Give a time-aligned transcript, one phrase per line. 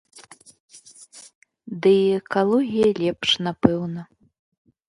[1.85, 4.01] Ды і экалогія лепш, напэўна.